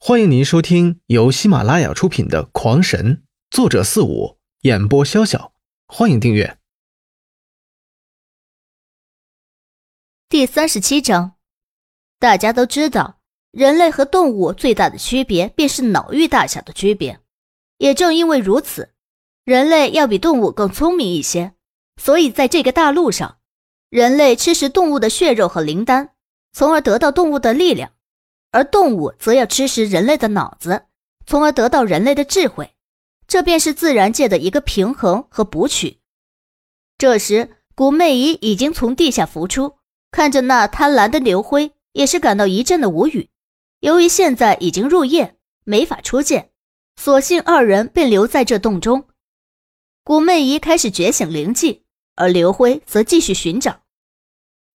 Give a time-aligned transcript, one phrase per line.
[0.00, 3.16] 欢迎您收听由喜马拉雅出品的《狂神》，
[3.50, 5.50] 作者四五，演播潇潇。
[5.88, 6.56] 欢迎订阅。
[10.28, 11.32] 第三十七章，
[12.20, 13.18] 大家都知道，
[13.50, 17.18] 人类和动物最大的区别便是脑域大小的区别。
[17.78, 18.94] 也正因为如此，
[19.44, 21.54] 人类要比动物更聪明一些，
[22.00, 23.38] 所以在这个大陆上，
[23.90, 26.14] 人类吃食动物的血肉和灵丹，
[26.52, 27.92] 从而得到动物的力量。
[28.50, 30.86] 而动物则要吃食人类的脑子，
[31.26, 32.74] 从而得到人类的智慧，
[33.26, 35.98] 这便是自然界的一个平衡和补取。
[36.96, 39.76] 这时，古媚姨已经从地下浮出，
[40.10, 43.28] 看着那贪婪的刘辉，也是感到一阵的无语。
[43.80, 46.50] 由于现在已经入夜，没法出见，
[46.96, 49.06] 索性二人便留在这洞中。
[50.02, 51.84] 古媚姨开始觉醒灵气，
[52.16, 53.82] 而刘辉则继续寻找。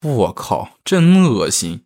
[0.04, 1.84] 我靠，真恶心！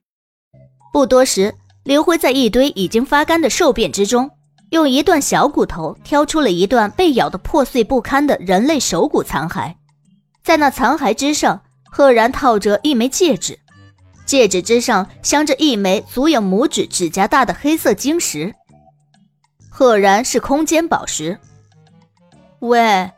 [0.92, 1.56] 不多时。
[1.88, 4.30] 刘辉在一堆已经发干的兽便之中，
[4.72, 9.74] 用一段小骨头挑出了一段被咬得破碎不堪的人类手骨残骸，
[10.44, 13.58] 在那残骸之上，赫然套着一枚戒指，
[14.26, 18.54] 戒指之上镶着一枚足有拇指指甲大的黑色晶石，
[19.70, 21.40] 赫然是空间宝石。
[22.60, 23.10] 喂，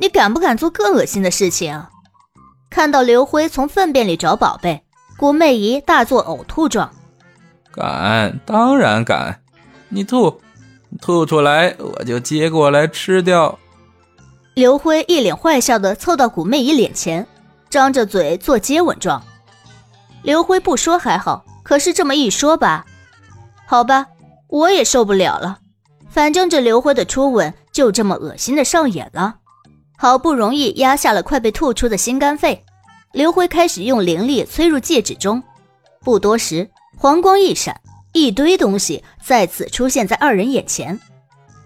[0.00, 1.80] 你敢不敢做更恶心的事情？
[2.70, 4.82] 看到刘辉从粪便里找宝贝，
[5.16, 6.92] 古媚仪大作呕吐状。
[7.76, 9.42] 敢，当然敢！
[9.90, 10.40] 你吐，
[11.00, 13.58] 吐出来我就接过来吃掉。
[14.54, 17.26] 刘辉一脸坏笑的凑到古媚仪脸前，
[17.68, 19.22] 张着嘴做接吻状。
[20.22, 22.86] 刘辉不说还好，可是这么一说吧，
[23.66, 24.06] 好吧，
[24.48, 25.58] 我也受不了了。
[26.08, 29.36] 反正这刘辉的初吻就这么恶心的上演了。
[29.98, 32.64] 好不容易压下了快被吐出的心肝肺，
[33.12, 35.42] 刘辉开始用灵力催入戒指中。
[36.00, 36.70] 不多时。
[36.98, 37.78] 黄光一闪，
[38.12, 40.98] 一堆东西再次出现在二人眼前。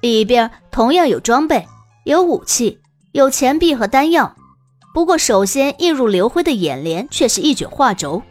[0.00, 1.67] 里边同样有装备，
[2.05, 2.81] 有武器，
[3.12, 4.36] 有钱币和丹药。
[4.92, 8.23] 不过，首先映入刘辉的眼帘却是一卷画轴。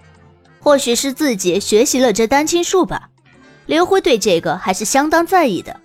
[0.59, 3.09] 或许是自己学习了这丹青术吧，
[3.65, 5.79] 刘辉对这个还是相当在意的。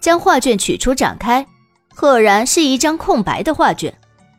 [0.00, 1.46] 将画卷取出展开，
[1.90, 3.94] 赫然是一张空白的画卷，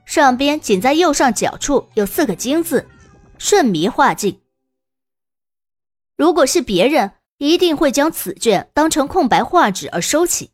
[0.06, 2.90] 上边仅在右上角处有四个金字
[3.38, 4.40] ：“顺迷画境”。
[6.18, 10.52] 如果是别人，一定会将此卷当成空白画纸而收起。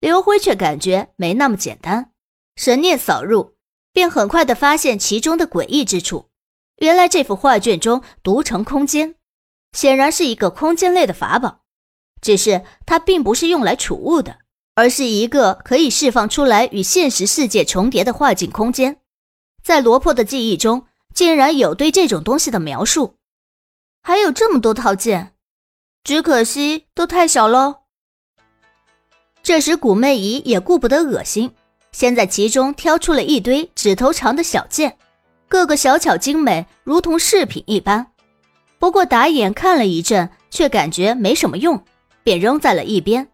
[0.00, 2.12] 刘辉却感觉没那么简单，
[2.56, 3.54] 神念扫入，
[3.92, 6.30] 便很快的发现其中的诡异之处。
[6.76, 9.16] 原来这幅画卷中独成空间，
[9.72, 11.60] 显然是一个空间类的法宝。
[12.22, 14.38] 只是它并不是用来储物的，
[14.74, 19.00] 而是一个可以释放出来与现实世界重叠的画境空间。
[19.62, 23.18] 在罗破的记忆中，竟然有对这种东西的描述。
[24.02, 25.34] 还有这么多套件，
[26.04, 27.76] 只可惜都太小喽。
[29.42, 31.52] 这时，古媚仪也顾不得恶心，
[31.92, 34.96] 先在其中挑出了一堆指头长的小件，
[35.48, 38.06] 个个小巧精美，如同饰品一般。
[38.78, 41.82] 不过打眼看了一阵，却感觉没什么用，
[42.22, 43.28] 便扔在了一边。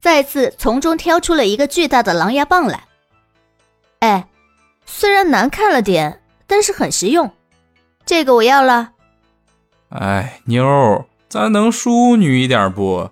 [0.00, 2.84] 再次从中挑出了一个巨大的狼牙棒来。
[4.00, 4.28] 哎，
[4.86, 7.30] 虽然难看了点，但是很实用。
[8.06, 8.92] 这个我要了。
[9.90, 13.10] 哎，妞，咱能淑女一点不？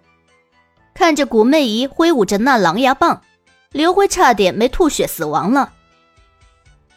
[0.95, 3.23] 看着古媚姨挥舞着那狼牙棒，
[3.73, 5.73] 刘辉差点没吐血死亡了。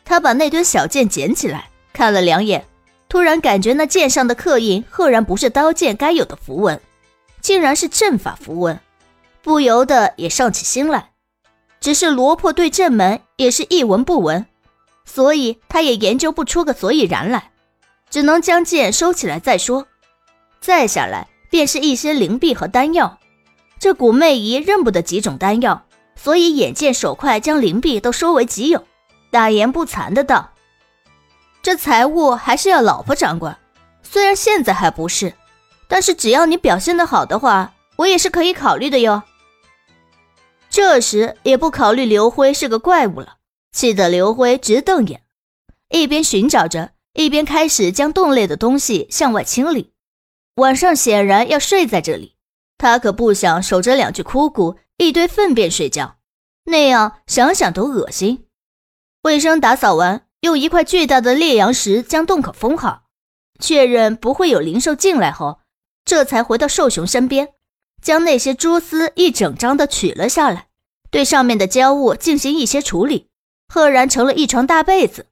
[0.05, 2.65] 他把那堆小剑捡起来看了两眼，
[3.09, 6.79] 突然感觉那剑上的刻印赫然不是刀剑该有的符文，
[7.39, 8.79] 竟然是阵法符文，
[9.41, 11.09] 不由得也上起心来。
[11.79, 14.45] 只是罗破对阵门也是一文不闻，
[15.05, 17.50] 所以他也研究不出个所以然来。
[18.11, 19.87] 只能将剑收起来再说，
[20.59, 23.17] 再下来便是一些灵币和丹药。
[23.79, 28.85] 这古媚仪认不得几种丹药，所以眼见手快将灵币都收为己有，
[29.31, 30.51] 大言不惭的道
[31.63, 33.57] ：“这财物还是要老婆掌管，
[34.03, 35.33] 虽然现在还不是，
[35.87, 39.23] 但是只要你表现的好的话，我也是可以考虑的哟。”
[40.69, 43.37] 这时也不考虑刘辉是个怪物了，
[43.71, 45.23] 气得刘辉直瞪眼，
[45.89, 46.91] 一边寻找着。
[47.13, 49.91] 一边开始将洞内的东西向外清理，
[50.55, 52.35] 晚上显然要睡在这里，
[52.77, 56.17] 他可不想守着两具枯骨、一堆粪便睡觉，
[56.65, 58.45] 那样想想都恶心。
[59.23, 63.03] 卫生打扫完，用一块巨大的烈阳石将洞口封好，
[63.59, 65.59] 确认不会有灵兽进来后，
[66.05, 67.49] 这才回到兽熊身边，
[68.01, 70.67] 将那些蛛丝一整张的取了下来，
[71.11, 73.27] 对上面的胶物进行一些处理，
[73.67, 75.27] 赫然成了一床大被子。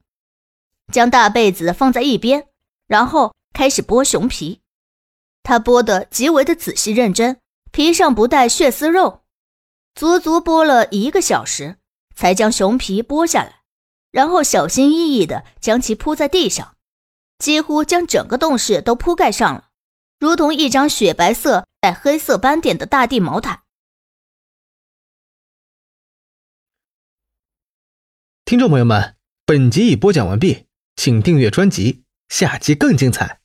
[0.92, 2.48] 将大被子放在一边，
[2.88, 4.62] 然后开始剥熊皮。
[5.44, 7.40] 他剥得极为的仔细认真，
[7.72, 9.24] 皮上不带血丝肉，
[9.96, 11.78] 足足剥了一个小时，
[12.16, 13.62] 才将熊皮剥下来，
[14.12, 16.76] 然后小心翼翼地将其铺在地上，
[17.40, 19.70] 几乎将整个洞室都铺盖上了，
[20.20, 23.64] 如同一张雪白色带黑色斑点的大地毛毯。
[28.46, 29.16] 听众朋友们，
[29.46, 30.66] 本集已播讲完毕，
[31.00, 33.39] 请订阅专辑，下集更精彩。